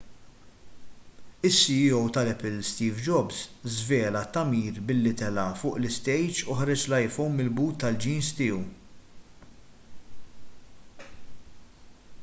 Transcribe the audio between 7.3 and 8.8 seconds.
mill-but tal-jeans tiegħu